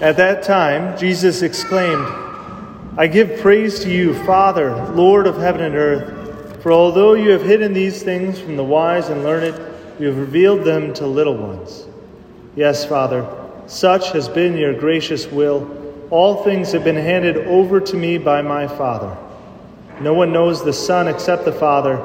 At 0.00 0.18
that 0.18 0.42
time, 0.42 0.98
Jesus 0.98 1.40
exclaimed, 1.40 2.06
I 2.98 3.06
give 3.06 3.40
praise 3.40 3.80
to 3.80 3.90
you, 3.90 4.12
Father, 4.24 4.76
Lord 4.92 5.26
of 5.26 5.38
heaven 5.38 5.62
and 5.62 5.74
earth, 5.74 6.62
for 6.62 6.70
although 6.70 7.14
you 7.14 7.30
have 7.30 7.42
hidden 7.42 7.72
these 7.72 8.02
things 8.02 8.38
from 8.38 8.56
the 8.56 8.64
wise 8.64 9.08
and 9.08 9.22
learned, 9.22 9.58
you 9.98 10.08
have 10.08 10.18
revealed 10.18 10.64
them 10.64 10.92
to 10.94 11.06
little 11.06 11.36
ones. 11.36 11.86
Yes, 12.56 12.84
Father, 12.84 13.26
such 13.66 14.10
has 14.10 14.28
been 14.28 14.58
your 14.58 14.74
gracious 14.74 15.26
will. 15.26 16.06
All 16.10 16.44
things 16.44 16.72
have 16.72 16.84
been 16.84 16.96
handed 16.96 17.38
over 17.46 17.80
to 17.80 17.96
me 17.96 18.18
by 18.18 18.42
my 18.42 18.68
Father. 18.68 19.16
No 20.02 20.12
one 20.12 20.30
knows 20.30 20.62
the 20.62 20.74
Son 20.74 21.08
except 21.08 21.46
the 21.46 21.52
Father, 21.52 22.04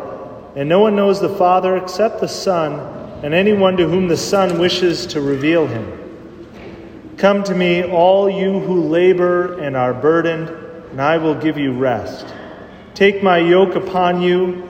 and 0.56 0.70
no 0.70 0.80
one 0.80 0.96
knows 0.96 1.20
the 1.20 1.36
Father 1.36 1.76
except 1.76 2.22
the 2.22 2.28
Son, 2.30 2.80
and 3.22 3.34
anyone 3.34 3.76
to 3.76 3.88
whom 3.88 4.08
the 4.08 4.16
Son 4.16 4.60
wishes 4.60 5.06
to 5.08 5.20
reveal 5.20 5.68
him. 5.68 6.01
Come 7.22 7.44
to 7.44 7.54
me, 7.54 7.84
all 7.84 8.28
you 8.28 8.62
who 8.62 8.82
labor 8.82 9.60
and 9.60 9.78
are 9.78 9.94
burdened, 9.94 10.50
and 10.90 11.00
I 11.00 11.18
will 11.18 11.36
give 11.36 11.56
you 11.56 11.72
rest. 11.72 12.26
Take 12.96 13.22
my 13.22 13.38
yoke 13.38 13.76
upon 13.76 14.24
you 14.24 14.68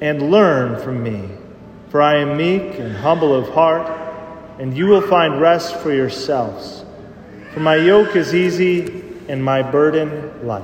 and 0.00 0.30
learn 0.30 0.80
from 0.80 1.02
me, 1.02 1.28
for 1.88 2.00
I 2.00 2.18
am 2.18 2.36
meek 2.36 2.78
and 2.78 2.94
humble 2.94 3.34
of 3.34 3.52
heart, 3.52 3.90
and 4.60 4.76
you 4.76 4.86
will 4.86 5.02
find 5.02 5.40
rest 5.40 5.74
for 5.78 5.92
yourselves. 5.92 6.84
For 7.52 7.58
my 7.58 7.74
yoke 7.74 8.14
is 8.14 8.32
easy 8.32 9.02
and 9.26 9.42
my 9.42 9.60
burden 9.62 10.46
light. 10.46 10.62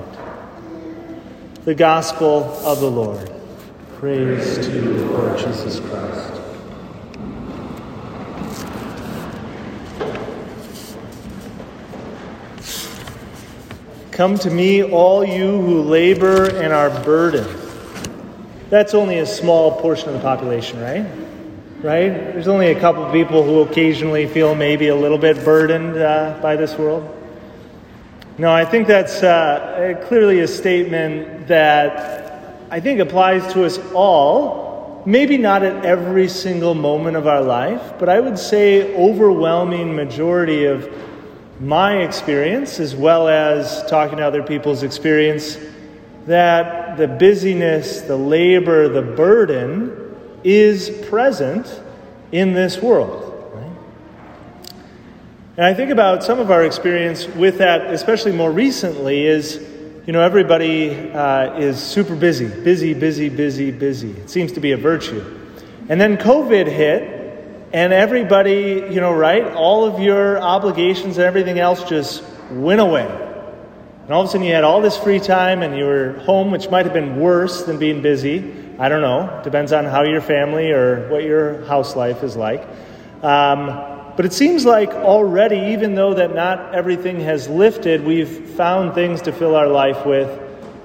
The 1.65 1.75
Gospel 1.75 2.45
of 2.65 2.79
the 2.79 2.93
Lord. 2.93 3.29
Praise 3.97 4.65
to 4.65 4.73
you, 4.73 5.05
Lord 5.07 5.37
Jesus 5.37 5.81
Christ. 5.81 6.38
Come 14.19 14.37
to 14.39 14.51
me, 14.51 14.83
all 14.83 15.25
you 15.25 15.61
who 15.61 15.81
labor 15.83 16.51
and 16.51 16.73
are 16.73 16.91
burdened. 17.05 17.57
That's 18.69 18.93
only 18.93 19.21
a 19.21 19.27
small 19.27 19.81
portion 19.81 20.09
of 20.09 20.15
the 20.15 20.21
population, 20.21 20.81
right? 20.81 21.07
Right? 21.85 22.09
There's 22.09 22.49
only 22.49 22.73
a 22.73 22.81
couple 22.81 23.05
of 23.05 23.13
people 23.13 23.45
who 23.45 23.61
occasionally 23.61 24.27
feel 24.27 24.57
maybe 24.57 24.89
a 24.89 24.97
little 24.97 25.19
bit 25.19 25.45
burdened 25.45 25.99
uh, 25.99 26.37
by 26.43 26.57
this 26.57 26.77
world. 26.77 27.09
No, 28.39 28.51
I 28.53 28.65
think 28.65 28.89
that's 28.89 29.23
uh, 29.23 30.03
clearly 30.09 30.41
a 30.41 30.49
statement 30.49 31.47
that 31.47 32.57
I 32.73 32.81
think 32.81 32.99
applies 32.99 33.53
to 33.53 33.65
us 33.65 33.79
all. 33.95 35.01
Maybe 35.07 35.39
not 35.39 35.63
at 35.63 35.85
every 35.85 36.29
single 36.29 36.75
moment 36.75 37.17
of 37.17 37.29
our 37.29 37.41
life, 37.41 37.93
but 38.01 38.09
I 38.09 38.19
would 38.19 38.37
say 38.37 38.97
overwhelming 38.97 39.95
majority 39.95 40.65
of 40.65 40.93
my 41.61 41.99
experience, 41.99 42.81
as 42.81 42.95
well 42.95 43.29
as 43.29 43.85
talking 43.89 44.19
to 44.19 44.25
other 44.25 44.43
people's 44.43 44.83
experience, 44.83 45.59
that 46.27 46.97
the 46.97 47.09
busyness, 47.09 48.03
the 48.03 48.17
labor, 48.17 48.89
the 48.89 49.03
burden 49.03 50.15
is 50.45 50.91
present 51.09 51.83
in 52.33 52.53
this 52.53 52.81
world. 52.81 53.25
And 55.57 55.67
I 55.67 55.75
think 55.75 55.91
about 55.91 56.23
some 56.23 56.39
of 56.39 56.53
our 56.53 56.65
experience 56.65 57.27
with 57.27 57.59
that, 57.59 57.93
especially 57.93 58.31
more 58.31 58.53
recently, 58.53 59.27
is 59.27 59.57
you 60.07 60.13
know, 60.13 60.23
everybody 60.23 61.11
uh, 61.11 61.59
is 61.59 61.83
super 61.83 62.15
busy, 62.15 62.47
busy, 62.47 62.95
busy, 62.95 63.29
busy, 63.29 63.73
busy. 63.73 64.13
It 64.13 64.31
seems 64.31 64.53
to 64.53 64.61
be 64.61 64.71
a 64.71 64.77
virtue. 64.77 65.23
And 65.89 66.01
then 66.01 66.17
COVID 66.17 66.67
hit, 66.67 67.18
and 67.73 67.93
everybody, 67.93 68.87
you 68.91 69.01
know, 69.01 69.13
right? 69.13 69.45
All 69.45 69.85
of 69.85 70.01
your 70.01 70.41
obligations 70.41 71.19
and 71.19 71.27
everything 71.27 71.59
else 71.59 71.85
just 71.85 72.23
went 72.51 72.81
away. 72.81 73.07
And 74.05 74.15
all 74.15 74.23
of 74.23 74.29
a 74.29 74.31
sudden 74.31 74.47
you 74.47 74.55
had 74.55 74.65
all 74.65 74.81
this 74.81 74.97
free 74.97 75.21
time 75.21 75.63
and 75.63 75.77
you 75.77 75.85
were 75.85 76.15
home, 76.21 76.51
which 76.51 76.71
might 76.71 76.87
have 76.87 76.95
been 76.95 77.21
worse 77.21 77.65
than 77.65 77.79
being 77.79 78.01
busy. 78.01 78.55
I 78.79 78.89
don't 78.89 79.03
know. 79.03 79.43
Depends 79.45 79.73
on 79.73 79.85
how 79.85 80.03
your 80.03 80.23
family 80.23 80.71
or 80.71 81.11
what 81.11 81.25
your 81.25 81.65
house 81.67 81.95
life 81.95 82.23
is 82.23 82.37
like. 82.37 82.67
Um, 83.23 83.67
but 84.17 84.25
it 84.25 84.33
seems 84.33 84.65
like 84.65 84.91
already, 84.91 85.73
even 85.73 85.95
though 85.95 86.15
that 86.15 86.35
not 86.35 86.75
everything 86.75 87.21
has 87.21 87.49
lifted, 87.49 88.03
we've 88.03 88.49
found 88.51 88.95
things 88.95 89.21
to 89.23 89.33
fill 89.33 89.55
our 89.55 89.69
life 89.69 90.07
with. 90.07 90.29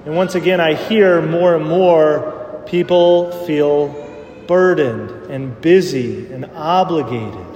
And 0.04 0.14
once 0.14 0.34
again, 0.34 0.60
I 0.60 0.74
hear 0.74 1.22
more 1.22 1.56
and 1.56 1.66
more 1.66 2.62
people 2.66 3.30
feel 3.46 4.03
burdened 4.46 5.30
and 5.30 5.60
busy 5.60 6.26
and 6.32 6.44
obligated 6.54 7.46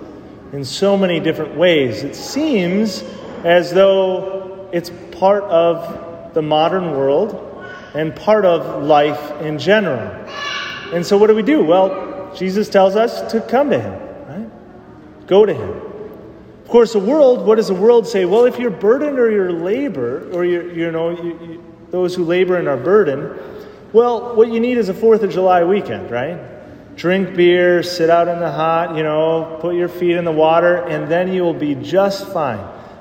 in 0.53 0.65
so 0.65 0.97
many 0.97 1.21
different 1.21 1.57
ways. 1.57 2.03
It 2.03 2.15
seems 2.15 3.03
as 3.45 3.73
though 3.73 4.69
it's 4.73 4.91
part 5.13 5.45
of 5.45 6.35
the 6.35 6.43
modern 6.43 6.93
world 6.93 7.45
and 7.95 8.15
part 8.15 8.45
of 8.45 8.85
life 8.85 9.43
in 9.43 9.59
general. 9.59 10.09
And 10.93 11.05
so, 11.05 11.19
what 11.19 11.27
do 11.27 11.35
we 11.35 11.43
do? 11.43 11.65
Well, 11.65 12.35
Jesus 12.35 12.69
tells 12.69 12.97
us 12.97 13.33
to 13.33 13.41
come 13.41 13.71
to 13.71 13.81
Him, 13.81 13.93
right? 14.29 15.27
Go 15.27 15.45
to 15.45 15.55
Him. 15.55 15.71
Of 16.63 16.69
course, 16.69 16.93
the 16.93 16.99
world, 16.99 17.47
what 17.47 17.57
does 17.57 17.69
the 17.69 17.75
world 17.75 18.07
say? 18.07 18.25
Well, 18.25 18.45
if 18.45 18.59
you're 18.59 18.71
burdened 18.71 19.19
or 19.19 19.31
you're 19.31 19.53
labor, 19.53 20.31
or 20.33 20.45
you're, 20.45 20.71
you 20.71 20.91
know, 20.91 21.11
you, 21.11 21.39
you, 21.41 21.65
those 21.91 22.15
who 22.15 22.25
labor 22.25 22.57
and 22.57 22.69
are 22.69 22.77
burdened, 22.77 23.39
well, 23.93 24.37
what 24.37 24.49
you 24.49 24.61
need 24.61 24.77
is 24.77 24.91
a 24.91 24.95
4th 24.95 25.23
of 25.23 25.31
July 25.31 25.65
weekend, 25.65 26.11
right? 26.11 26.39
Drink 26.99 27.37
beer, 27.37 27.81
sit 27.85 28.11
out 28.11 28.27
in 28.27 28.41
the 28.41 28.51
hot, 28.51 28.97
you 28.97 29.05
know, 29.05 29.57
put 29.61 29.77
your 29.77 29.89
feet 29.89 30.17
in 30.17 30.25
the 30.25 30.33
water, 30.33 30.77
and 30.77 31.09
then 31.09 31.33
you 31.33 31.43
will 31.43 31.55
be 31.55 31.77
just 31.77 32.27
fine. 32.33 32.59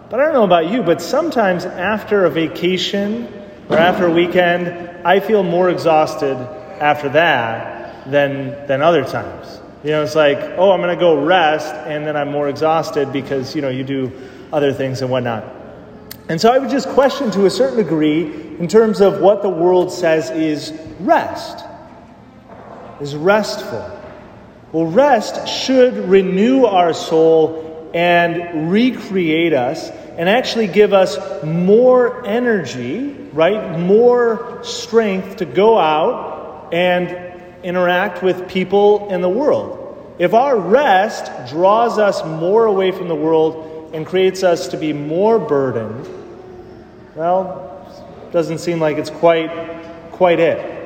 But 0.09 0.19
I 0.19 0.25
don't 0.25 0.33
know 0.33 0.43
about 0.43 0.69
you, 0.69 0.83
but 0.83 1.01
sometimes 1.01 1.65
after 1.65 2.25
a 2.25 2.29
vacation 2.29 3.27
or 3.69 3.75
after 3.75 4.05
a 4.05 4.11
weekend, 4.11 4.67
I 5.05 5.19
feel 5.19 5.41
more 5.41 5.71
exhausted 5.71 6.37
after 6.79 7.09
that 7.09 8.09
than, 8.11 8.67
than 8.67 8.83
other 8.83 9.03
times. 9.03 9.59
You 9.83 9.89
know, 9.91 10.03
it's 10.03 10.15
like, 10.15 10.37
oh, 10.57 10.71
I'm 10.71 10.81
going 10.81 10.95
to 10.95 10.99
go 10.99 11.25
rest, 11.25 11.73
and 11.73 12.05
then 12.05 12.15
I'm 12.15 12.31
more 12.31 12.49
exhausted 12.49 13.11
because, 13.11 13.55
you 13.55 13.63
know, 13.63 13.69
you 13.69 13.83
do 13.83 14.11
other 14.53 14.73
things 14.73 15.01
and 15.01 15.09
whatnot. 15.09 15.43
And 16.29 16.39
so 16.39 16.51
I 16.51 16.59
would 16.59 16.69
just 16.69 16.87
question 16.89 17.31
to 17.31 17.47
a 17.47 17.49
certain 17.49 17.77
degree 17.77 18.25
in 18.59 18.67
terms 18.67 19.01
of 19.01 19.21
what 19.21 19.41
the 19.41 19.49
world 19.49 19.91
says 19.91 20.29
is 20.29 20.71
rest 20.99 21.65
is 22.99 23.15
restful. 23.15 23.93
Well, 24.71 24.85
rest 24.85 25.47
should 25.47 26.09
renew 26.09 26.65
our 26.65 26.93
soul 26.93 27.91
and 27.93 28.71
recreate 28.71 29.53
us 29.53 29.89
and 29.89 30.27
actually 30.27 30.67
give 30.67 30.93
us 30.93 31.17
more 31.43 32.25
energy, 32.25 33.13
right? 33.33 33.79
More 33.79 34.59
strength 34.63 35.37
to 35.37 35.45
go 35.45 35.77
out 35.77 36.73
and 36.73 37.63
interact 37.63 38.23
with 38.23 38.49
people 38.49 39.09
in 39.09 39.21
the 39.21 39.29
world. 39.29 40.15
If 40.19 40.33
our 40.33 40.57
rest 40.57 41.51
draws 41.51 41.99
us 41.99 42.25
more 42.25 42.65
away 42.65 42.91
from 42.91 43.07
the 43.07 43.15
world 43.15 43.93
and 43.93 44.05
creates 44.05 44.43
us 44.43 44.69
to 44.69 44.77
be 44.77 44.91
more 44.91 45.39
burdened, 45.39 46.07
well, 47.15 47.63
doesn't 48.31 48.57
seem 48.57 48.79
like 48.79 48.97
it's 48.97 49.09
quite 49.09 49.49
quite 50.11 50.39
it. 50.39 50.76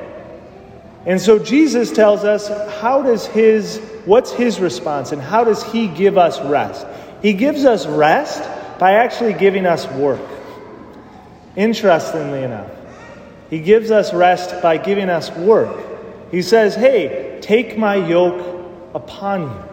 And 1.04 1.20
so 1.20 1.38
Jesus 1.38 1.90
tells 1.90 2.24
us 2.24 2.48
how 2.80 3.02
does 3.02 3.26
his 3.26 3.78
what's 4.04 4.32
his 4.32 4.60
response 4.60 5.12
and 5.12 5.20
how 5.20 5.44
does 5.44 5.62
he 5.62 5.88
give 5.88 6.16
us 6.16 6.40
rest? 6.42 6.86
He 7.22 7.32
gives 7.32 7.64
us 7.64 7.86
rest 7.86 8.42
by 8.78 8.92
actually 8.92 9.32
giving 9.32 9.66
us 9.66 9.86
work. 9.88 10.20
Interestingly 11.56 12.42
enough, 12.42 12.70
he 13.50 13.58
gives 13.58 13.90
us 13.90 14.14
rest 14.14 14.62
by 14.62 14.76
giving 14.78 15.08
us 15.08 15.30
work. 15.36 15.76
He 16.30 16.42
says, 16.42 16.74
"Hey, 16.74 17.38
take 17.40 17.76
my 17.76 17.96
yoke 17.96 18.42
upon 18.94 19.42
you. 19.42 19.64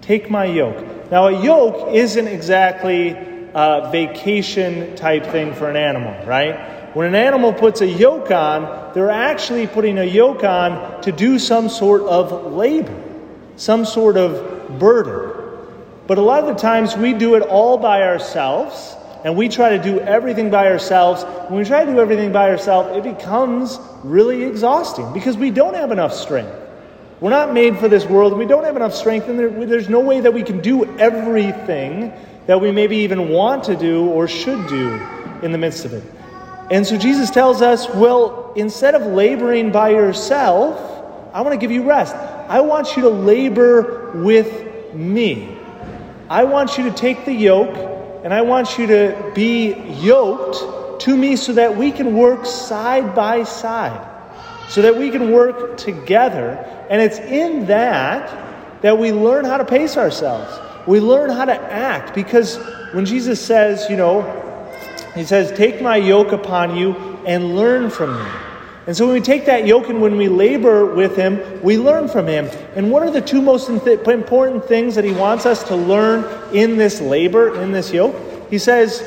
Take 0.00 0.30
my 0.30 0.44
yoke." 0.44 1.10
Now, 1.10 1.28
a 1.28 1.42
yoke 1.42 1.92
isn't 1.92 2.26
exactly 2.26 3.16
a 3.54 3.88
vacation 3.90 4.94
type 4.96 5.26
thing 5.26 5.54
for 5.54 5.68
an 5.68 5.76
animal, 5.76 6.14
right? 6.26 6.58
When 6.94 7.06
an 7.06 7.14
animal 7.14 7.52
puts 7.52 7.80
a 7.80 7.86
yoke 7.86 8.30
on, 8.30 8.66
they're 8.96 9.10
actually 9.10 9.66
putting 9.66 9.98
a 9.98 10.04
yoke 10.04 10.42
on 10.42 11.02
to 11.02 11.12
do 11.12 11.38
some 11.38 11.68
sort 11.68 12.00
of 12.04 12.54
labor, 12.54 12.98
some 13.56 13.84
sort 13.84 14.16
of 14.16 14.78
burden. 14.78 15.32
But 16.06 16.16
a 16.16 16.22
lot 16.22 16.40
of 16.40 16.46
the 16.46 16.54
times 16.54 16.96
we 16.96 17.12
do 17.12 17.34
it 17.34 17.42
all 17.42 17.76
by 17.76 18.04
ourselves, 18.04 18.96
and 19.22 19.36
we 19.36 19.50
try 19.50 19.76
to 19.76 19.82
do 19.82 20.00
everything 20.00 20.48
by 20.48 20.68
ourselves. 20.68 21.24
When 21.50 21.58
we 21.58 21.66
try 21.66 21.84
to 21.84 21.92
do 21.92 22.00
everything 22.00 22.32
by 22.32 22.48
ourselves, 22.48 22.96
it 22.96 23.02
becomes 23.02 23.78
really 24.02 24.44
exhausting 24.44 25.12
because 25.12 25.36
we 25.36 25.50
don't 25.50 25.74
have 25.74 25.92
enough 25.92 26.14
strength. 26.14 26.56
We're 27.20 27.28
not 27.28 27.52
made 27.52 27.76
for 27.76 27.88
this 27.88 28.06
world, 28.06 28.32
and 28.32 28.38
we 28.38 28.46
don't 28.46 28.64
have 28.64 28.76
enough 28.76 28.94
strength, 28.94 29.28
and 29.28 29.38
there, 29.38 29.50
there's 29.66 29.90
no 29.90 30.00
way 30.00 30.20
that 30.20 30.32
we 30.32 30.42
can 30.42 30.62
do 30.62 30.86
everything 30.98 32.14
that 32.46 32.62
we 32.62 32.72
maybe 32.72 32.96
even 32.96 33.28
want 33.28 33.64
to 33.64 33.76
do 33.76 34.06
or 34.06 34.26
should 34.26 34.66
do 34.68 34.98
in 35.42 35.52
the 35.52 35.58
midst 35.58 35.84
of 35.84 35.92
it. 35.92 36.02
And 36.70 36.86
so 36.86 36.96
Jesus 36.96 37.30
tells 37.30 37.62
us, 37.62 37.88
well, 37.88 38.52
instead 38.56 38.94
of 38.94 39.02
laboring 39.02 39.70
by 39.70 39.90
yourself, 39.90 40.80
I 41.32 41.42
want 41.42 41.52
to 41.52 41.58
give 41.58 41.70
you 41.70 41.84
rest. 41.84 42.14
I 42.14 42.60
want 42.60 42.96
you 42.96 43.02
to 43.02 43.08
labor 43.08 44.10
with 44.14 44.94
me. 44.94 45.56
I 46.28 46.44
want 46.44 46.76
you 46.76 46.84
to 46.84 46.90
take 46.90 47.24
the 47.24 47.32
yoke 47.32 47.76
and 48.24 48.34
I 48.34 48.42
want 48.42 48.78
you 48.78 48.88
to 48.88 49.32
be 49.34 49.74
yoked 49.74 51.02
to 51.02 51.16
me 51.16 51.36
so 51.36 51.52
that 51.52 51.76
we 51.76 51.92
can 51.92 52.16
work 52.16 52.46
side 52.46 53.14
by 53.14 53.44
side, 53.44 54.04
so 54.68 54.82
that 54.82 54.96
we 54.96 55.10
can 55.10 55.30
work 55.30 55.76
together. 55.76 56.56
And 56.90 57.00
it's 57.00 57.18
in 57.18 57.66
that 57.66 58.82
that 58.82 58.98
we 58.98 59.12
learn 59.12 59.44
how 59.44 59.56
to 59.56 59.64
pace 59.64 59.96
ourselves. 59.96 60.58
We 60.88 61.00
learn 61.00 61.30
how 61.30 61.44
to 61.44 61.54
act 61.54 62.14
because 62.14 62.56
when 62.92 63.04
Jesus 63.04 63.44
says, 63.44 63.88
you 63.88 63.96
know, 63.96 64.45
he 65.16 65.24
says, 65.24 65.56
Take 65.56 65.80
my 65.80 65.96
yoke 65.96 66.32
upon 66.32 66.76
you 66.76 66.94
and 67.26 67.56
learn 67.56 67.90
from 67.90 68.16
me. 68.16 68.30
And 68.86 68.96
so 68.96 69.06
when 69.06 69.14
we 69.14 69.20
take 69.20 69.46
that 69.46 69.66
yoke 69.66 69.88
and 69.88 70.00
when 70.00 70.16
we 70.16 70.28
labor 70.28 70.94
with 70.94 71.16
him, 71.16 71.60
we 71.60 71.76
learn 71.76 72.08
from 72.08 72.28
him. 72.28 72.48
And 72.76 72.90
what 72.92 73.02
are 73.02 73.10
the 73.10 73.20
two 73.20 73.42
most 73.42 73.68
important 73.68 74.64
things 74.66 74.94
that 74.94 75.04
he 75.04 75.10
wants 75.10 75.44
us 75.44 75.64
to 75.64 75.74
learn 75.74 76.54
in 76.54 76.76
this 76.76 77.00
labor, 77.00 77.60
in 77.60 77.72
this 77.72 77.92
yoke? 77.92 78.14
He 78.48 78.58
says, 78.58 79.02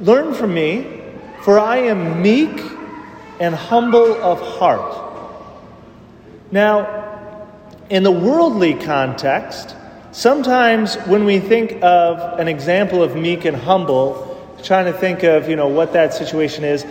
Learn 0.00 0.34
from 0.34 0.52
me, 0.52 1.02
for 1.42 1.58
I 1.58 1.78
am 1.78 2.20
meek 2.20 2.60
and 3.40 3.54
humble 3.54 4.12
of 4.22 4.40
heart. 4.58 5.06
Now, 6.50 7.48
in 7.88 8.02
the 8.02 8.12
worldly 8.12 8.74
context, 8.74 9.74
sometimes 10.12 10.96
when 11.06 11.24
we 11.24 11.38
think 11.38 11.82
of 11.82 12.38
an 12.38 12.48
example 12.48 13.02
of 13.02 13.16
meek 13.16 13.46
and 13.46 13.56
humble, 13.56 14.27
trying 14.62 14.86
to 14.86 14.92
think 14.92 15.22
of 15.22 15.48
you 15.48 15.56
know 15.56 15.68
what 15.68 15.92
that 15.92 16.14
situation 16.14 16.64
is 16.64 16.84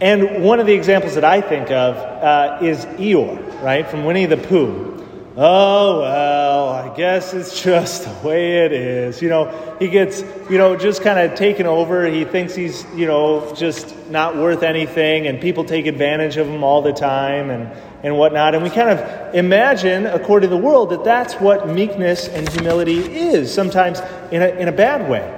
and 0.00 0.44
one 0.44 0.60
of 0.60 0.66
the 0.66 0.74
examples 0.74 1.16
that 1.16 1.24
I 1.24 1.40
think 1.40 1.72
of 1.72 1.96
uh, 1.96 2.58
is 2.62 2.84
Eeyore, 2.86 3.62
right, 3.62 3.88
from 3.88 4.04
Winnie 4.04 4.26
the 4.26 4.36
Pooh. 4.36 4.94
Oh, 5.36 6.00
well, 6.00 6.68
I 6.68 6.94
guess 6.96 7.34
it's 7.34 7.60
just 7.62 8.04
the 8.04 8.28
way 8.28 8.64
it 8.64 8.72
is. 8.72 9.20
You 9.20 9.28
know, 9.28 9.76
he 9.80 9.88
gets, 9.88 10.20
you 10.48 10.58
know, 10.58 10.76
just 10.76 11.02
kind 11.02 11.18
of 11.18 11.36
taken 11.36 11.66
over. 11.66 12.06
He 12.06 12.24
thinks 12.24 12.54
he's, 12.54 12.84
you 12.94 13.06
know, 13.06 13.52
just 13.54 13.94
not 14.08 14.36
worth 14.36 14.62
anything, 14.62 15.26
and 15.26 15.40
people 15.40 15.64
take 15.64 15.86
advantage 15.86 16.36
of 16.36 16.48
him 16.48 16.62
all 16.62 16.82
the 16.82 16.92
time 16.92 17.50
and, 17.50 17.70
and 18.04 18.16
whatnot. 18.16 18.54
And 18.54 18.62
we 18.62 18.70
kind 18.70 18.90
of 18.90 19.34
imagine, 19.34 20.06
according 20.06 20.50
to 20.50 20.56
the 20.56 20.62
world, 20.62 20.90
that 20.90 21.02
that's 21.02 21.34
what 21.34 21.68
meekness 21.68 22.28
and 22.28 22.48
humility 22.48 22.98
is, 22.98 23.52
sometimes 23.52 24.00
in 24.30 24.42
a, 24.42 24.48
in 24.48 24.68
a 24.68 24.72
bad 24.72 25.10
way. 25.10 25.37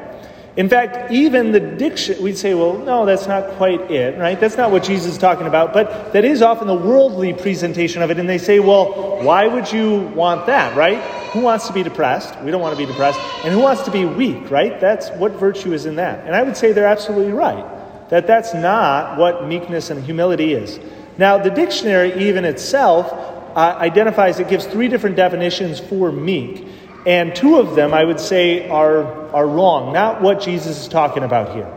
In 0.56 0.68
fact, 0.68 1.12
even 1.12 1.52
the 1.52 1.60
diction, 1.60 2.20
we'd 2.22 2.36
say, 2.36 2.54
well, 2.54 2.76
no, 2.78 3.06
that's 3.06 3.28
not 3.28 3.50
quite 3.52 3.90
it, 3.90 4.18
right? 4.18 4.38
That's 4.38 4.56
not 4.56 4.72
what 4.72 4.82
Jesus 4.82 5.12
is 5.12 5.18
talking 5.18 5.46
about, 5.46 5.72
but 5.72 6.12
that 6.12 6.24
is 6.24 6.42
often 6.42 6.66
the 6.66 6.74
worldly 6.74 7.32
presentation 7.32 8.02
of 8.02 8.10
it. 8.10 8.18
And 8.18 8.28
they 8.28 8.38
say, 8.38 8.58
well, 8.58 9.22
why 9.22 9.46
would 9.46 9.70
you 9.70 10.00
want 10.14 10.46
that, 10.46 10.76
right? 10.76 11.00
Who 11.30 11.40
wants 11.40 11.68
to 11.68 11.72
be 11.72 11.84
depressed? 11.84 12.40
We 12.42 12.50
don't 12.50 12.60
want 12.60 12.76
to 12.76 12.84
be 12.84 12.90
depressed. 12.90 13.20
And 13.44 13.54
who 13.54 13.60
wants 13.60 13.82
to 13.82 13.92
be 13.92 14.04
weak, 14.04 14.50
right? 14.50 14.80
That's 14.80 15.08
what 15.10 15.32
virtue 15.32 15.72
is 15.72 15.86
in 15.86 15.94
that. 15.96 16.26
And 16.26 16.34
I 16.34 16.42
would 16.42 16.56
say 16.56 16.72
they're 16.72 16.86
absolutely 16.86 17.32
right, 17.32 17.64
that 18.10 18.26
that's 18.26 18.52
not 18.52 19.18
what 19.18 19.46
meekness 19.46 19.90
and 19.90 20.02
humility 20.02 20.52
is. 20.54 20.80
Now, 21.16 21.38
the 21.38 21.50
dictionary, 21.50 22.28
even 22.28 22.44
itself, 22.44 23.12
uh, 23.56 23.76
identifies, 23.78 24.40
it 24.40 24.48
gives 24.48 24.66
three 24.66 24.88
different 24.88 25.14
definitions 25.14 25.78
for 25.78 26.10
meek. 26.10 26.66
And 27.06 27.34
two 27.34 27.58
of 27.58 27.74
them, 27.74 27.94
I 27.94 28.04
would 28.04 28.20
say, 28.20 28.68
are, 28.68 29.04
are 29.34 29.46
wrong, 29.46 29.92
not 29.92 30.20
what 30.20 30.40
Jesus 30.40 30.82
is 30.82 30.88
talking 30.88 31.22
about 31.22 31.54
here. 31.54 31.72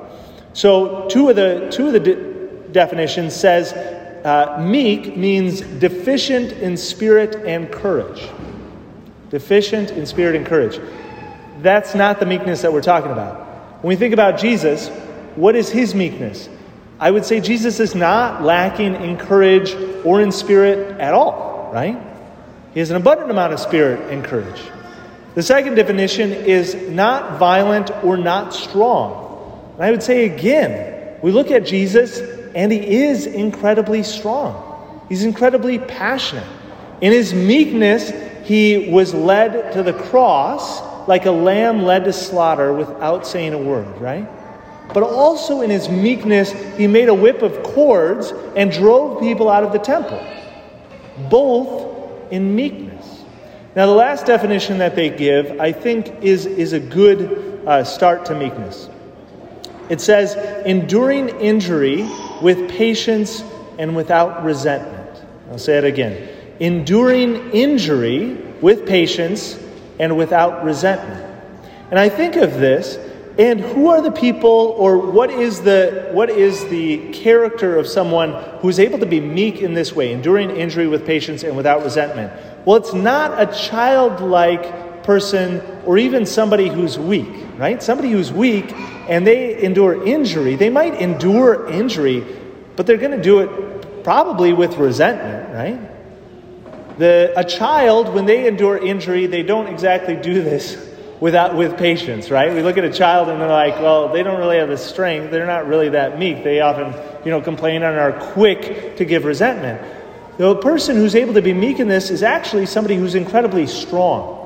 So, 0.54 1.08
two 1.08 1.30
of 1.30 1.36
the, 1.36 1.70
two 1.72 1.88
of 1.88 1.94
the 1.94 2.00
de- 2.00 2.70
definitions 2.72 3.34
says 3.34 3.74
uh, 3.74 4.62
meek 4.62 5.16
means 5.16 5.62
deficient 5.62 6.52
in 6.54 6.78
spirit 6.78 7.36
and 7.46 7.72
courage. 7.72 8.30
Deficient 9.30 9.92
in 9.92 10.06
spirit 10.06 10.36
and 10.36 10.46
courage. 10.46 10.80
That's 11.62 11.96
not 11.96 12.20
the 12.20 12.26
meekness 12.26 12.62
that 12.62 12.74
we're 12.74 12.82
talking 12.82 13.12
about. 13.12 13.48
When 13.82 13.90
we 13.90 13.96
think 13.96 14.14
about 14.14 14.38
Jesus, 14.38 14.90
what 15.36 15.56
is 15.56 15.70
his 15.70 15.96
meekness? 15.96 16.50
I 17.00 17.12
would 17.12 17.26
say 17.26 17.42
Jesus 17.42 17.80
is 17.80 17.96
not 17.96 18.44
lacking 18.44 18.96
in 18.96 19.18
courage 19.18 19.74
or 20.06 20.22
in 20.22 20.32
spirit 20.32 21.00
at 21.00 21.14
all, 21.14 21.72
right? 21.74 21.98
He 22.74 22.80
has 22.80 22.92
an 22.92 22.98
abundant 22.98 23.32
amount 23.32 23.54
of 23.54 23.60
spirit 23.60 24.12
and 24.12 24.24
courage. 24.24 24.62
The 25.36 25.44
second 25.44 25.76
definition 25.76 26.32
is 26.32 26.76
not 26.76 27.40
violent 27.40 27.92
or 28.04 28.18
not 28.18 28.54
strong. 28.54 29.72
And 29.76 29.84
I 29.84 29.92
would 29.92 30.04
say 30.04 30.26
again, 30.26 31.20
we 31.24 31.32
look 31.32 31.50
at 31.50 31.66
Jesus 31.66 32.20
and 32.54 32.72
he 32.72 33.04
is 33.04 33.26
incredibly 33.26 34.04
strong. 34.04 35.06
He's 35.10 35.24
incredibly 35.24 35.80
passionate. 35.80 36.48
In 37.02 37.12
his 37.12 37.34
meekness, 37.34 38.12
he 38.44 38.90
was 38.90 39.14
led 39.14 39.74
to 39.74 39.84
the 39.84 39.94
cross 39.94 40.82
like 41.08 41.26
a 41.26 41.32
lamb 41.32 41.84
led 41.84 42.06
to 42.06 42.14
slaughter 42.14 42.72
without 42.74 43.26
saying 43.26 43.54
a 43.54 43.58
word, 43.58 43.98
right? 44.00 44.28
But 44.94 45.04
also 45.04 45.62
in 45.62 45.70
his 45.70 45.90
meekness, 45.90 46.52
he 46.78 46.88
made 46.88 47.10
a 47.10 47.14
whip 47.14 47.42
of 47.42 47.64
cords 47.64 48.32
and 48.56 48.72
drove 48.72 49.20
people 49.20 49.50
out 49.50 49.64
of 49.64 49.72
the 49.72 49.80
temple. 49.80 50.24
Both 51.30 52.32
in 52.32 52.56
meekness. 52.56 53.13
Now, 53.76 53.88
the 53.88 53.94
last 53.94 54.28
definition 54.28 54.78
that 54.78 54.96
they 54.96 55.10
give, 55.10 55.60
I 55.60 55.72
think, 55.72 56.22
is, 56.22 56.46
is 56.46 56.74
a 56.74 56.80
good 56.80 57.66
uh, 57.66 57.84
start 57.84 58.26
to 58.26 58.36
meekness. 58.36 58.88
It 59.90 60.00
says, 60.00 60.36
enduring 60.66 61.30
injury 61.40 62.08
with 62.42 62.70
patience 62.70 63.44
and 63.80 63.96
without 63.96 64.44
resentment. 64.44 65.24
I'll 65.50 65.58
say 65.58 65.80
it 65.80 65.86
again. 65.86 66.30
Enduring 66.60 67.52
injury 67.52 68.36
with 68.62 68.88
patience 68.88 69.60
and 70.00 70.18
without 70.18 70.64
resentment. 70.64 71.32
And 71.90 72.00
I 72.00 72.10
think 72.10 72.36
of 72.36 72.54
this, 72.54 72.98
and 73.40 73.60
who 73.60 73.88
are 73.88 74.02
the 74.02 74.12
people, 74.12 74.76
or 74.78 75.00
what 75.00 75.32
is 75.32 75.62
the, 75.62 76.10
what 76.12 76.30
is 76.30 76.64
the 76.70 77.12
character 77.12 77.78
of 77.78 77.88
someone 77.88 78.34
who's 78.60 78.80
able 78.80 79.00
to 79.00 79.08
be 79.08 79.20
meek 79.20 79.62
in 79.62 79.74
this 79.74 79.94
way, 79.94 80.14
enduring 80.14 80.52
injury 80.52 80.88
with 80.88 81.06
patience 81.06 81.44
and 81.44 81.58
without 81.58 81.84
resentment? 81.84 82.32
Well, 82.66 82.78
it's 82.78 82.94
not 82.94 83.42
a 83.42 83.54
childlike 83.54 85.04
person 85.04 85.62
or 85.86 85.98
even 85.98 86.26
somebody 86.26 86.70
who's 86.70 86.98
weak, 86.98 87.30
right? 87.58 87.84
Somebody 87.84 88.10
who's 88.10 88.32
weak 88.32 88.72
and 89.10 89.28
they 89.28 89.62
endure 89.62 90.06
injury, 90.06 90.56
they 90.56 90.70
might 90.70 90.96
endure 90.96 91.70
injury, 91.70 92.26
but 92.76 92.88
they're 92.88 92.98
going 92.98 93.12
to 93.12 93.22
do 93.22 93.40
it 93.40 94.04
probably 94.04 94.54
with 94.54 94.78
resentment, 94.78 95.54
right? 95.54 96.98
The, 96.98 97.34
a 97.36 97.44
child, 97.44 98.14
when 98.14 98.26
they 98.26 98.48
endure 98.48 98.78
injury, 98.78 99.26
they 99.26 99.44
don't 99.44 99.68
exactly 99.68 100.16
do 100.16 100.42
this 100.42 100.90
without, 101.20 101.56
with 101.56 101.78
patience, 101.78 102.30
right? 102.30 102.54
We 102.54 102.62
look 102.62 102.78
at 102.78 102.86
a 102.86 102.92
child 102.92 103.30
and 103.30 103.42
they're 103.42 103.48
like, 103.48 103.76
well, 103.80 104.14
they 104.14 104.24
don't 104.24 104.38
really 104.40 104.58
have 104.58 104.70
the 104.70 104.78
strength. 104.78 105.32
They're 105.32 105.48
not 105.48 105.68
really 105.68 105.90
that 105.90 106.20
meek. 106.20 106.44
They 106.44 106.62
often, 106.62 106.94
you 107.26 107.32
know, 107.32 107.42
complain 107.42 107.84
and 107.84 107.98
are 107.98 108.14
quick 108.34 108.98
to 108.98 109.06
give 109.06 109.26
resentment. 109.26 109.82
The 110.38 110.56
person 110.56 110.96
who's 110.96 111.16
able 111.16 111.36
to 111.36 111.42
be 111.42 111.54
meek 111.54 111.80
in 111.80 111.88
this 111.88 112.10
is 112.10 112.24
actually 112.24 112.66
somebody 112.66 112.96
who's 112.96 113.14
incredibly 113.14 113.68
strong. 113.68 114.40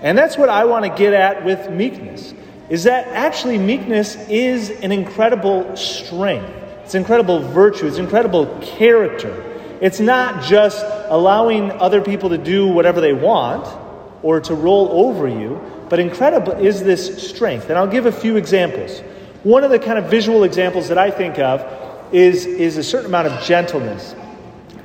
And 0.00 0.16
that's 0.16 0.38
what 0.38 0.48
I 0.48 0.64
want 0.64 0.84
to 0.84 0.90
get 0.90 1.12
at 1.12 1.44
with 1.44 1.70
meekness. 1.70 2.32
Is 2.70 2.84
that 2.84 3.06
actually 3.08 3.58
meekness 3.58 4.16
is 4.28 4.70
an 4.70 4.92
incredible 4.92 5.76
strength. 5.76 6.50
It's 6.84 6.94
incredible 6.94 7.40
virtue. 7.40 7.86
It's 7.86 7.98
incredible 7.98 8.46
character. 8.62 9.42
It's 9.80 10.00
not 10.00 10.42
just 10.42 10.84
allowing 11.08 11.70
other 11.72 12.00
people 12.00 12.30
to 12.30 12.38
do 12.38 12.66
whatever 12.66 13.00
they 13.00 13.12
want 13.12 13.66
or 14.22 14.40
to 14.40 14.54
roll 14.54 15.06
over 15.06 15.28
you, 15.28 15.60
but 15.90 15.98
incredible 15.98 16.52
is 16.54 16.82
this 16.82 17.28
strength. 17.28 17.68
And 17.68 17.78
I'll 17.78 17.86
give 17.86 18.06
a 18.06 18.12
few 18.12 18.36
examples. 18.36 19.00
One 19.42 19.62
of 19.62 19.70
the 19.70 19.78
kind 19.78 19.98
of 19.98 20.10
visual 20.10 20.44
examples 20.44 20.88
that 20.88 20.98
I 20.98 21.10
think 21.10 21.38
of 21.38 21.62
is, 22.14 22.46
is 22.46 22.78
a 22.78 22.82
certain 22.82 23.06
amount 23.06 23.28
of 23.28 23.44
gentleness. 23.44 24.14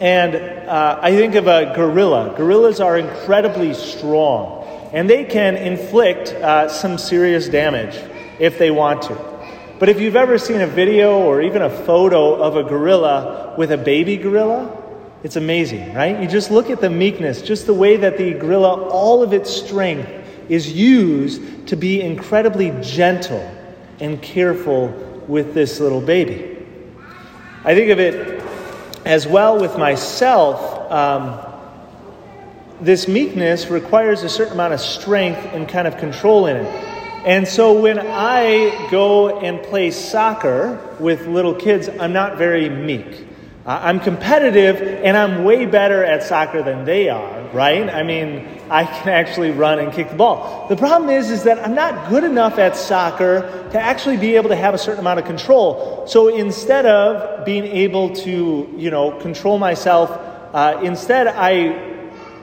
And 0.01 0.35
uh, 0.35 0.97
I 0.99 1.11
think 1.11 1.35
of 1.35 1.45
a 1.45 1.73
gorilla. 1.75 2.33
Gorillas 2.35 2.79
are 2.79 2.97
incredibly 2.97 3.75
strong, 3.75 4.65
and 4.91 5.07
they 5.07 5.25
can 5.25 5.55
inflict 5.55 6.29
uh, 6.29 6.69
some 6.69 6.97
serious 6.97 7.47
damage 7.47 7.95
if 8.39 8.57
they 8.57 8.71
want 8.71 9.03
to. 9.03 9.31
But 9.77 9.89
if 9.89 10.01
you've 10.01 10.15
ever 10.15 10.39
seen 10.39 10.61
a 10.61 10.65
video 10.65 11.19
or 11.19 11.43
even 11.43 11.61
a 11.61 11.69
photo 11.69 12.33
of 12.33 12.55
a 12.55 12.63
gorilla 12.63 13.53
with 13.59 13.71
a 13.71 13.77
baby 13.77 14.17
gorilla, 14.17 14.75
it's 15.21 15.35
amazing, 15.35 15.93
right? 15.93 16.19
You 16.19 16.27
just 16.27 16.49
look 16.49 16.71
at 16.71 16.81
the 16.81 16.89
meekness, 16.89 17.43
just 17.43 17.67
the 17.67 17.73
way 17.75 17.97
that 17.97 18.17
the 18.17 18.33
gorilla, 18.33 18.89
all 18.89 19.21
of 19.21 19.33
its 19.33 19.51
strength, 19.51 20.09
is 20.49 20.73
used 20.73 21.67
to 21.67 21.75
be 21.75 22.01
incredibly 22.01 22.73
gentle 22.81 23.47
and 23.99 24.19
careful 24.19 24.87
with 25.27 25.53
this 25.53 25.79
little 25.79 26.01
baby. 26.01 26.57
I 27.63 27.75
think 27.75 27.91
of 27.91 27.99
it 27.99 28.30
as 29.05 29.27
well 29.27 29.59
with 29.59 29.77
myself, 29.77 30.91
um, 30.91 31.39
this 32.81 33.07
meekness 33.07 33.67
requires 33.67 34.23
a 34.23 34.29
certain 34.29 34.53
amount 34.53 34.73
of 34.73 34.79
strength 34.79 35.39
and 35.53 35.67
kind 35.67 35.87
of 35.87 35.97
control 35.97 36.47
in 36.47 36.57
it. 36.57 36.67
And 37.25 37.47
so 37.47 37.79
when 37.79 37.99
I 37.99 38.87
go 38.89 39.39
and 39.39 39.61
play 39.61 39.91
soccer 39.91 40.79
with 40.99 41.27
little 41.27 41.53
kids, 41.53 41.87
I'm 41.87 42.13
not 42.13 42.37
very 42.37 42.67
meek. 42.67 43.27
I'm 43.63 43.99
competitive 43.99 44.81
and 45.03 45.15
I'm 45.15 45.43
way 45.43 45.67
better 45.67 46.03
at 46.03 46.23
soccer 46.23 46.63
than 46.63 46.83
they 46.83 47.09
are, 47.09 47.41
right? 47.53 47.87
I 47.87 48.01
mean, 48.01 48.60
I 48.71 48.85
can 48.85 49.09
actually 49.09 49.51
run 49.51 49.79
and 49.79 49.91
kick 49.91 50.09
the 50.09 50.15
ball. 50.15 50.65
The 50.69 50.77
problem 50.77 51.09
is, 51.09 51.29
is 51.29 51.43
that 51.43 51.59
I'm 51.59 51.75
not 51.75 52.09
good 52.09 52.23
enough 52.23 52.57
at 52.57 52.77
soccer 52.77 53.41
to 53.73 53.79
actually 53.79 54.15
be 54.15 54.37
able 54.37 54.47
to 54.49 54.55
have 54.55 54.73
a 54.73 54.77
certain 54.77 55.01
amount 55.01 55.19
of 55.19 55.25
control. 55.25 56.07
So 56.07 56.29
instead 56.29 56.85
of 56.85 57.43
being 57.43 57.65
able 57.65 58.15
to, 58.15 58.73
you 58.77 58.89
know, 58.89 59.11
control 59.19 59.59
myself, 59.59 60.09
uh, 60.53 60.79
instead 60.83 61.27
I 61.27 61.99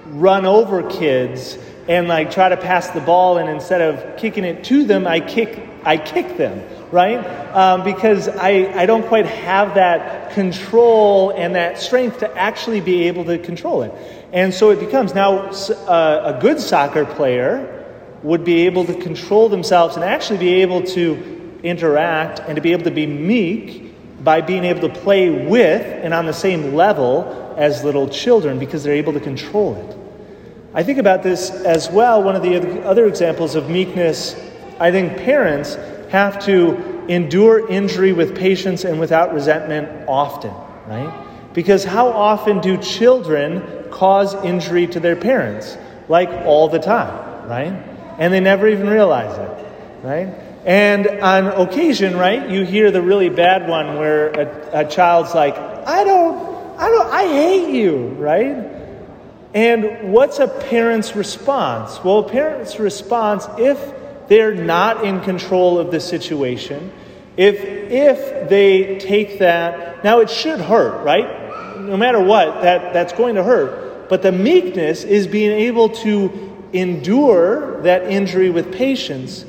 run 0.06 0.44
over 0.44 0.82
kids 0.90 1.56
and 1.88 2.06
like 2.06 2.30
try 2.30 2.48
to 2.48 2.56
pass 2.56 2.88
the 2.90 3.00
ball, 3.00 3.38
and 3.38 3.48
instead 3.48 3.80
of 3.80 4.18
kicking 4.18 4.44
it 4.44 4.64
to 4.64 4.84
them, 4.84 5.06
I 5.06 5.20
kick, 5.20 5.58
I 5.84 5.96
kick 5.96 6.36
them 6.36 6.62
right? 6.90 7.18
Um, 7.54 7.84
because 7.84 8.28
I, 8.28 8.72
I 8.74 8.86
don't 8.86 9.06
quite 9.06 9.26
have 9.26 9.74
that 9.74 10.32
control 10.32 11.30
and 11.30 11.54
that 11.54 11.78
strength 11.78 12.20
to 12.20 12.36
actually 12.36 12.80
be 12.80 13.08
able 13.08 13.24
to 13.26 13.38
control 13.38 13.82
it. 13.82 13.92
And 14.32 14.52
so 14.52 14.70
it 14.70 14.80
becomes 14.80 15.14
now 15.14 15.38
uh, 15.38 16.34
a 16.36 16.40
good 16.40 16.60
soccer 16.60 17.04
player 17.04 17.74
would 18.22 18.44
be 18.44 18.66
able 18.66 18.84
to 18.86 18.94
control 18.94 19.48
themselves 19.48 19.96
and 19.96 20.04
actually 20.04 20.38
be 20.38 20.54
able 20.62 20.82
to 20.82 21.58
interact 21.62 22.40
and 22.40 22.56
to 22.56 22.62
be 22.62 22.72
able 22.72 22.84
to 22.84 22.90
be 22.90 23.06
meek 23.06 23.84
by 24.24 24.40
being 24.40 24.64
able 24.64 24.80
to 24.80 24.88
play 24.88 25.30
with 25.30 25.82
and 25.82 26.12
on 26.12 26.26
the 26.26 26.32
same 26.32 26.74
level 26.74 27.54
as 27.56 27.84
little 27.84 28.08
children 28.08 28.58
because 28.58 28.82
they're 28.82 28.94
able 28.94 29.12
to 29.12 29.20
control 29.20 29.76
it. 29.76 30.07
I 30.78 30.84
think 30.84 30.98
about 30.98 31.24
this 31.24 31.50
as 31.50 31.90
well. 31.90 32.22
One 32.22 32.36
of 32.36 32.42
the 32.42 32.84
other 32.86 33.08
examples 33.08 33.56
of 33.56 33.68
meekness, 33.68 34.36
I 34.78 34.92
think 34.92 35.16
parents 35.16 35.74
have 36.10 36.38
to 36.44 37.04
endure 37.08 37.68
injury 37.68 38.12
with 38.12 38.36
patience 38.36 38.84
and 38.84 39.00
without 39.00 39.34
resentment 39.34 40.08
often, 40.08 40.54
right? 40.86 41.12
Because 41.52 41.82
how 41.82 42.06
often 42.10 42.60
do 42.60 42.76
children 42.76 43.88
cause 43.90 44.36
injury 44.44 44.86
to 44.86 45.00
their 45.00 45.16
parents? 45.16 45.76
Like 46.08 46.28
all 46.46 46.68
the 46.68 46.78
time, 46.78 47.48
right? 47.48 47.72
And 48.20 48.32
they 48.32 48.38
never 48.38 48.68
even 48.68 48.88
realize 48.88 49.36
it, 49.36 49.66
right? 50.06 50.32
And 50.64 51.08
on 51.08 51.48
occasion, 51.48 52.16
right, 52.16 52.48
you 52.48 52.64
hear 52.64 52.92
the 52.92 53.02
really 53.02 53.30
bad 53.30 53.68
one 53.68 53.98
where 53.98 54.28
a, 54.28 54.84
a 54.84 54.88
child's 54.88 55.34
like, 55.34 55.56
I 55.56 56.04
don't, 56.04 56.78
I 56.78 56.88
don't, 56.88 57.12
I 57.12 57.26
hate 57.26 57.74
you, 57.74 58.10
right? 58.10 58.77
And 59.54 60.12
what's 60.12 60.38
a 60.38 60.48
parent's 60.48 61.16
response? 61.16 62.02
Well, 62.04 62.20
a 62.20 62.28
parent's 62.28 62.78
response, 62.78 63.46
if 63.58 63.94
they're 64.28 64.54
not 64.54 65.04
in 65.04 65.20
control 65.20 65.78
of 65.78 65.90
the 65.90 66.00
situation, 66.00 66.92
if, 67.36 67.64
if 67.64 68.48
they 68.48 68.98
take 68.98 69.38
that, 69.38 70.04
now 70.04 70.20
it 70.20 70.28
should 70.28 70.60
hurt, 70.60 71.04
right? 71.04 71.78
No 71.80 71.96
matter 71.96 72.20
what, 72.20 72.62
that, 72.62 72.92
that's 72.92 73.12
going 73.12 73.36
to 73.36 73.44
hurt. 73.44 74.08
But 74.08 74.22
the 74.22 74.32
meekness 74.32 75.04
is 75.04 75.26
being 75.26 75.52
able 75.52 75.90
to 75.90 76.68
endure 76.72 77.80
that 77.82 78.10
injury 78.10 78.50
with 78.50 78.72
patience 78.72 79.44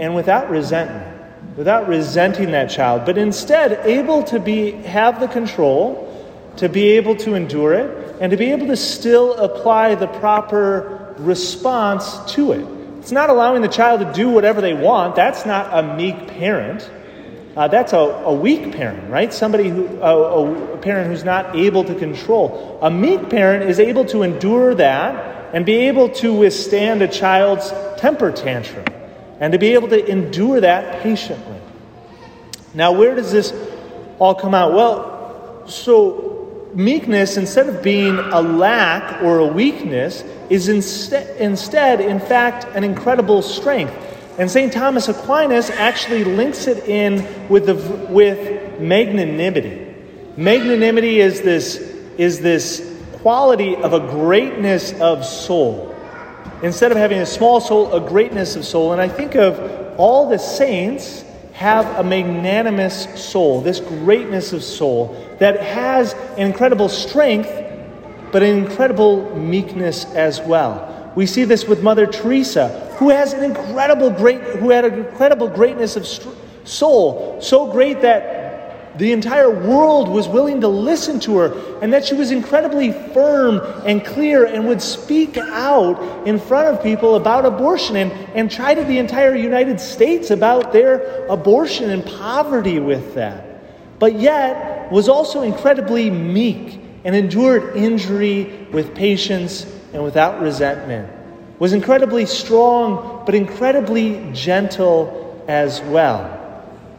and 0.00 0.14
without 0.14 0.50
resentment, 0.50 1.56
without 1.56 1.88
resenting 1.88 2.52
that 2.52 2.70
child, 2.70 3.04
but 3.04 3.18
instead 3.18 3.86
able 3.86 4.22
to 4.24 4.40
be, 4.40 4.72
have 4.72 5.20
the 5.20 5.28
control, 5.28 6.07
to 6.58 6.68
be 6.68 6.90
able 6.90 7.16
to 7.16 7.34
endure 7.34 7.72
it, 7.72 8.16
and 8.20 8.30
to 8.30 8.36
be 8.36 8.50
able 8.50 8.66
to 8.66 8.76
still 8.76 9.34
apply 9.34 9.94
the 9.94 10.06
proper 10.06 11.14
response 11.18 12.32
to 12.34 12.52
it. 12.52 12.66
It's 13.00 13.12
not 13.12 13.30
allowing 13.30 13.62
the 13.62 13.68
child 13.68 14.00
to 14.00 14.12
do 14.12 14.28
whatever 14.28 14.60
they 14.60 14.74
want. 14.74 15.16
That's 15.16 15.46
not 15.46 15.72
a 15.72 15.96
meek 15.96 16.28
parent. 16.28 16.88
Uh, 17.56 17.66
that's 17.66 17.92
a, 17.92 17.96
a, 17.96 18.32
weak 18.32 18.72
parent, 18.72 19.10
right? 19.10 19.32
Somebody 19.32 19.68
who, 19.68 19.86
a, 20.00 20.74
a 20.74 20.78
parent 20.78 21.10
who's 21.10 21.24
not 21.24 21.56
able 21.56 21.82
to 21.84 21.94
control. 21.94 22.78
A 22.82 22.90
meek 22.90 23.30
parent 23.30 23.68
is 23.68 23.80
able 23.80 24.04
to 24.06 24.22
endure 24.22 24.74
that 24.76 25.54
and 25.54 25.64
be 25.64 25.88
able 25.88 26.08
to 26.10 26.34
withstand 26.34 27.02
a 27.02 27.08
child's 27.08 27.72
temper 27.98 28.30
tantrum 28.30 28.84
and 29.40 29.52
to 29.52 29.58
be 29.58 29.74
able 29.74 29.88
to 29.88 30.06
endure 30.06 30.60
that 30.60 31.02
patiently. 31.02 31.60
Now, 32.74 32.92
where 32.92 33.14
does 33.14 33.32
this 33.32 33.52
all 34.18 34.34
come 34.34 34.54
out? 34.54 34.72
Well, 34.72 35.66
so 35.66 36.37
meekness, 36.74 37.36
instead 37.36 37.68
of 37.68 37.82
being 37.82 38.18
a 38.18 38.40
lack 38.40 39.22
or 39.22 39.38
a 39.38 39.46
weakness, 39.46 40.22
is 40.50 40.68
instead, 40.68 41.36
instead, 41.38 42.00
in 42.00 42.20
fact, 42.20 42.64
an 42.76 42.84
incredible 42.84 43.42
strength. 43.42 43.94
And 44.38 44.50
St. 44.50 44.72
Thomas 44.72 45.08
Aquinas 45.08 45.70
actually 45.70 46.24
links 46.24 46.66
it 46.66 46.88
in 46.88 47.48
with, 47.48 47.66
the, 47.66 47.74
with 47.74 48.80
magnanimity. 48.80 49.94
Magnanimity 50.36 51.20
is 51.20 51.42
this, 51.42 51.76
is 52.18 52.40
this 52.40 53.02
quality 53.14 53.74
of 53.74 53.92
a 53.92 54.00
greatness 54.00 54.92
of 55.00 55.24
soul. 55.24 55.94
Instead 56.62 56.92
of 56.92 56.98
having 56.98 57.18
a 57.18 57.26
small 57.26 57.60
soul, 57.60 57.92
a 57.92 58.00
greatness 58.00 58.54
of 58.54 58.64
soul. 58.64 58.92
And 58.92 59.00
I 59.00 59.08
think 59.08 59.34
of 59.34 59.96
all 59.98 60.28
the 60.28 60.38
saints 60.38 61.24
have 61.52 61.86
a 61.98 62.04
magnanimous 62.04 63.08
soul, 63.20 63.60
this 63.60 63.80
greatness 63.80 64.52
of 64.52 64.62
soul 64.62 65.27
that 65.38 65.60
has 65.60 66.14
an 66.36 66.46
incredible 66.46 66.88
strength 66.88 67.50
but 68.32 68.42
an 68.42 68.56
incredible 68.58 69.34
meekness 69.36 70.04
as 70.06 70.40
well. 70.40 71.12
We 71.16 71.26
see 71.26 71.44
this 71.44 71.64
with 71.64 71.82
Mother 71.82 72.06
Teresa, 72.06 72.94
who 72.98 73.10
has 73.10 73.32
an 73.32 73.42
incredible 73.42 74.10
great, 74.10 74.40
who 74.40 74.70
had 74.70 74.84
an 74.84 74.94
incredible 74.94 75.48
greatness 75.48 75.96
of 75.96 76.06
soul, 76.64 77.38
so 77.40 77.72
great 77.72 78.02
that 78.02 78.98
the 78.98 79.12
entire 79.12 79.50
world 79.50 80.08
was 80.08 80.28
willing 80.28 80.60
to 80.60 80.68
listen 80.68 81.20
to 81.20 81.38
her, 81.38 81.78
and 81.80 81.92
that 81.92 82.04
she 82.04 82.14
was 82.14 82.30
incredibly 82.30 82.92
firm 83.14 83.60
and 83.86 84.04
clear 84.04 84.44
and 84.44 84.66
would 84.66 84.82
speak 84.82 85.36
out 85.36 86.26
in 86.26 86.38
front 86.38 86.68
of 86.68 86.82
people 86.82 87.14
about 87.14 87.46
abortion 87.46 87.96
and, 87.96 88.12
and 88.34 88.50
to 88.50 88.84
the 88.84 88.98
entire 88.98 89.34
United 89.34 89.80
States 89.80 90.30
about 90.30 90.72
their 90.72 91.26
abortion 91.26 91.90
and 91.90 92.04
poverty 92.04 92.80
with 92.80 93.14
that. 93.14 93.44
But 93.98 94.18
yet 94.18 94.77
was 94.90 95.08
also 95.08 95.42
incredibly 95.42 96.10
meek 96.10 96.80
and 97.04 97.14
endured 97.14 97.76
injury 97.76 98.66
with 98.72 98.94
patience 98.94 99.64
and 99.92 100.02
without 100.02 100.40
resentment, 100.40 101.10
was 101.58 101.72
incredibly 101.72 102.26
strong, 102.26 103.22
but 103.24 103.34
incredibly 103.34 104.30
gentle 104.32 105.44
as 105.48 105.80
well. 105.82 106.34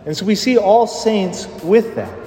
And 0.05 0.15
so 0.15 0.25
we 0.25 0.35
see 0.35 0.57
all 0.57 0.87
saints 0.87 1.47
with 1.63 1.95
that. 1.95 2.17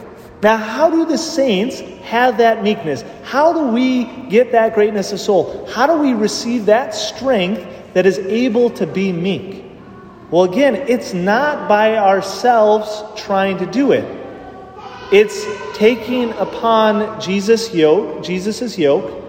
Now, 0.43 0.57
how 0.57 0.91
do 0.91 1.05
the 1.05 1.19
saints 1.19 1.81
have 2.03 2.39
that 2.39 2.63
meekness? 2.63 3.05
How 3.23 3.53
do 3.53 3.69
we 3.73 4.05
get 4.29 4.53
that 4.53 4.75
greatness 4.75 5.13
of 5.13 5.21
soul? 5.21 5.67
How 5.67 5.87
do 5.87 6.01
we 6.01 6.15
receive 6.15 6.67
that 6.67 6.95
strength 6.95 7.65
that 7.95 8.07
is 8.07 8.19
able 8.19 8.71
to 8.71 8.87
be 8.87 9.13
meek? 9.13 9.65
Well, 10.31 10.45
again, 10.45 10.75
it's 10.75 11.13
not 11.13 11.69
by 11.69 11.97
ourselves 11.97 13.05
trying 13.21 13.59
to 13.59 13.67
do 13.67 13.93
it. 13.93 14.22
It's 15.13 15.45
taking 15.77 16.31
upon 16.31 17.21
Jesus' 17.21 17.75
yoke, 17.75 18.25
Jesus' 18.25 18.79
yoke, 18.79 19.23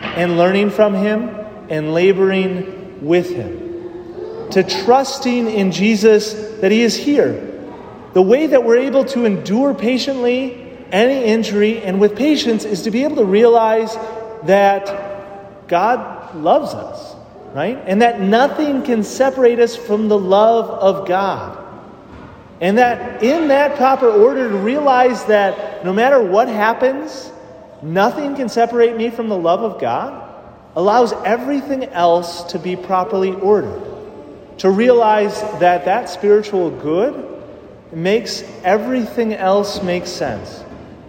and 0.00 0.38
learning 0.38 0.70
from 0.70 0.94
him 0.94 1.28
and 1.68 1.92
laboring 1.92 3.04
with 3.04 3.28
him. 3.28 4.48
To 4.52 4.62
trusting 4.62 5.50
in 5.50 5.72
Jesus 5.72 6.32
that 6.60 6.72
he 6.72 6.80
is 6.80 6.96
here. 6.96 7.50
The 8.14 8.22
way 8.22 8.46
that 8.46 8.64
we're 8.64 8.78
able 8.78 9.04
to 9.06 9.26
endure 9.26 9.74
patiently 9.74 10.72
any 10.90 11.24
injury 11.24 11.82
and 11.82 12.00
with 12.00 12.16
patience 12.16 12.64
is 12.64 12.82
to 12.82 12.90
be 12.90 13.04
able 13.04 13.16
to 13.16 13.24
realize 13.24 13.94
that 14.44 15.66
God 15.68 16.34
loves 16.36 16.72
us, 16.72 17.14
right? 17.52 17.76
And 17.86 18.00
that 18.00 18.20
nothing 18.20 18.82
can 18.82 19.02
separate 19.02 19.58
us 19.58 19.76
from 19.76 20.08
the 20.08 20.18
love 20.18 20.70
of 20.70 21.06
God. 21.06 21.63
And 22.60 22.78
that 22.78 23.22
in 23.22 23.48
that 23.48 23.76
proper 23.76 24.08
order, 24.08 24.48
to 24.48 24.56
realize 24.56 25.24
that 25.26 25.84
no 25.84 25.92
matter 25.92 26.22
what 26.22 26.48
happens, 26.48 27.30
nothing 27.82 28.36
can 28.36 28.48
separate 28.48 28.96
me 28.96 29.10
from 29.10 29.28
the 29.28 29.36
love 29.36 29.60
of 29.60 29.80
God, 29.80 30.22
allows 30.76 31.12
everything 31.24 31.84
else 31.84 32.44
to 32.52 32.58
be 32.58 32.76
properly 32.76 33.32
ordered. 33.32 33.82
To 34.58 34.70
realize 34.70 35.40
that 35.58 35.84
that 35.84 36.08
spiritual 36.08 36.70
good 36.70 37.30
makes 37.92 38.42
everything 38.62 39.34
else 39.34 39.82
make 39.82 40.06
sense. 40.06 40.64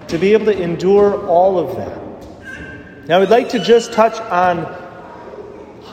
To 0.09 0.17
be 0.17 0.33
able 0.33 0.45
to 0.45 0.61
endure 0.61 1.27
all 1.27 1.57
of 1.57 1.77
that. 1.77 3.07
Now, 3.07 3.21
I'd 3.21 3.29
like 3.29 3.49
to 3.49 3.59
just 3.59 3.93
touch 3.93 4.19
on 4.19 4.84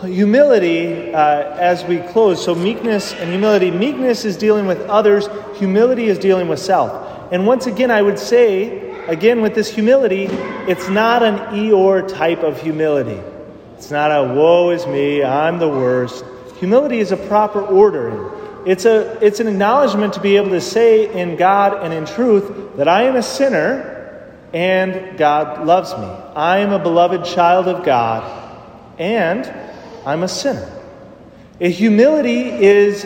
humility 0.02 1.12
uh, 1.12 1.56
as 1.56 1.84
we 1.84 1.98
close. 1.98 2.44
So, 2.44 2.54
meekness 2.54 3.12
and 3.14 3.30
humility. 3.30 3.70
Meekness 3.70 4.24
is 4.24 4.36
dealing 4.36 4.66
with 4.66 4.80
others, 4.82 5.28
humility 5.56 6.06
is 6.06 6.18
dealing 6.18 6.48
with 6.48 6.58
self. 6.58 7.32
And 7.32 7.46
once 7.46 7.66
again, 7.66 7.90
I 7.90 8.02
would 8.02 8.18
say, 8.18 8.90
again, 9.06 9.40
with 9.40 9.54
this 9.54 9.70
humility, 9.70 10.24
it's 10.68 10.88
not 10.88 11.22
an 11.22 11.36
Eeyore 11.54 12.06
type 12.08 12.42
of 12.42 12.60
humility. 12.60 13.20
It's 13.78 13.90
not 13.90 14.10
a 14.10 14.34
woe 14.34 14.70
is 14.70 14.86
me, 14.86 15.24
I'm 15.24 15.58
the 15.58 15.68
worst. 15.68 16.24
Humility 16.58 16.98
is 16.98 17.10
a 17.10 17.16
proper 17.16 17.60
ordering. 17.60 18.30
It's, 18.64 18.84
a, 18.84 19.18
it's 19.24 19.40
an 19.40 19.48
acknowledgement 19.48 20.12
to 20.14 20.20
be 20.20 20.36
able 20.36 20.50
to 20.50 20.60
say 20.60 21.12
in 21.12 21.36
God 21.36 21.82
and 21.82 21.92
in 21.92 22.06
truth 22.06 22.76
that 22.76 22.86
I 22.86 23.04
am 23.04 23.16
a 23.16 23.22
sinner 23.22 24.30
and 24.52 25.18
God 25.18 25.66
loves 25.66 25.92
me. 25.92 26.04
I 26.36 26.58
am 26.58 26.72
a 26.72 26.78
beloved 26.78 27.24
child 27.24 27.66
of 27.66 27.84
God 27.84 28.42
and 28.98 29.44
I'm 30.04 30.22
a 30.22 30.28
sinner. 30.28 30.70
A 31.60 31.70
humility 31.70 32.48
is 32.48 33.04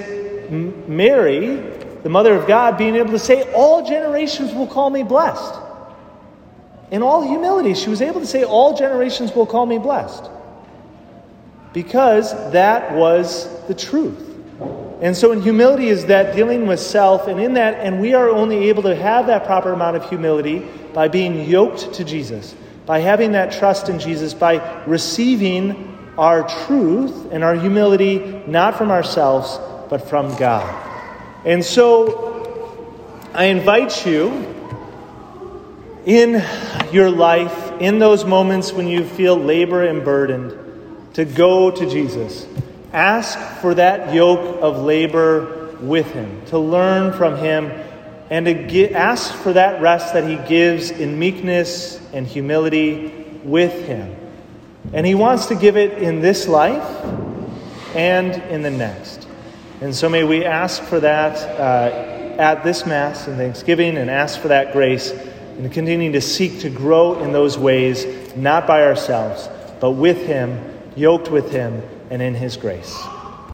Mary, 0.88 1.56
the 2.02 2.08
mother 2.08 2.34
of 2.34 2.46
God, 2.46 2.78
being 2.78 2.96
able 2.96 3.10
to 3.10 3.18
say, 3.18 3.52
All 3.52 3.86
generations 3.86 4.54
will 4.54 4.66
call 4.66 4.90
me 4.90 5.02
blessed. 5.02 5.54
In 6.90 7.02
all 7.02 7.22
humility, 7.22 7.74
she 7.74 7.90
was 7.90 8.00
able 8.00 8.20
to 8.20 8.26
say, 8.26 8.44
All 8.44 8.76
generations 8.76 9.32
will 9.32 9.46
call 9.46 9.66
me 9.66 9.78
blessed. 9.78 10.30
Because 11.72 12.32
that 12.52 12.94
was 12.94 13.48
the 13.66 13.74
truth. 13.74 14.22
And 15.02 15.14
so, 15.14 15.32
in 15.32 15.42
humility, 15.42 15.88
is 15.88 16.06
that 16.06 16.34
dealing 16.34 16.66
with 16.66 16.80
self, 16.80 17.28
and 17.28 17.38
in 17.38 17.54
that, 17.54 17.74
and 17.74 18.00
we 18.00 18.14
are 18.14 18.30
only 18.30 18.70
able 18.70 18.84
to 18.84 18.96
have 18.96 19.26
that 19.26 19.44
proper 19.44 19.72
amount 19.72 19.96
of 19.96 20.08
humility 20.08 20.66
by 20.94 21.08
being 21.08 21.46
yoked 21.46 21.92
to 21.94 22.04
Jesus, 22.04 22.54
by 22.86 23.00
having 23.00 23.32
that 23.32 23.52
trust 23.52 23.90
in 23.90 23.98
Jesus, 23.98 24.32
by 24.32 24.84
receiving 24.86 25.95
our 26.18 26.48
truth 26.66 27.30
and 27.30 27.44
our 27.44 27.54
humility 27.54 28.42
not 28.46 28.76
from 28.76 28.90
ourselves, 28.90 29.58
but 29.88 30.08
from 30.08 30.36
God. 30.36 30.84
And 31.44 31.64
so, 31.64 32.36
I 33.34 33.44
invite 33.44 34.06
you 34.06 34.54
in 36.06 36.42
your 36.92 37.10
life, 37.10 37.72
in 37.80 37.98
those 37.98 38.24
moments 38.24 38.72
when 38.72 38.88
you 38.88 39.04
feel 39.04 39.36
labor 39.36 39.84
and 39.84 40.04
burdened, 40.04 40.56
to 41.14 41.24
go 41.24 41.70
to 41.70 41.90
Jesus. 41.90 42.46
Ask 42.92 43.38
for 43.60 43.74
that 43.74 44.14
yoke 44.14 44.62
of 44.62 44.78
labor 44.78 45.76
with 45.80 46.10
Him, 46.12 46.46
to 46.46 46.58
learn 46.58 47.12
from 47.12 47.36
Him, 47.36 47.70
and 48.30 48.46
to 48.46 48.54
get, 48.54 48.92
ask 48.92 49.34
for 49.34 49.52
that 49.52 49.82
rest 49.82 50.14
that 50.14 50.26
He 50.26 50.36
gives 50.48 50.90
in 50.90 51.18
meekness 51.18 52.00
and 52.12 52.26
humility 52.26 53.12
with 53.44 53.86
Him. 53.86 54.15
And 54.96 55.04
He 55.04 55.14
wants 55.14 55.46
to 55.46 55.54
give 55.54 55.76
it 55.76 56.02
in 56.02 56.22
this 56.22 56.48
life 56.48 57.04
and 57.94 58.32
in 58.50 58.62
the 58.62 58.70
next. 58.70 59.28
And 59.82 59.94
so 59.94 60.08
may 60.08 60.24
we 60.24 60.42
ask 60.42 60.82
for 60.82 60.98
that 61.00 61.36
uh, 61.60 62.40
at 62.40 62.64
this 62.64 62.86
Mass 62.86 63.26
and 63.26 63.36
Thanksgiving 63.36 63.98
and 63.98 64.08
ask 64.08 64.40
for 64.40 64.48
that 64.48 64.72
grace 64.72 65.10
and 65.10 65.70
continue 65.70 66.12
to 66.12 66.22
seek 66.22 66.60
to 66.60 66.70
grow 66.70 67.22
in 67.22 67.32
those 67.32 67.58
ways, 67.58 68.06
not 68.36 68.66
by 68.66 68.84
ourselves, 68.84 69.50
but 69.80 69.90
with 69.90 70.26
Him, 70.26 70.58
yoked 70.96 71.30
with 71.30 71.52
Him, 71.52 71.82
and 72.08 72.22
in 72.22 72.34
His 72.34 72.56
grace. 72.56 72.98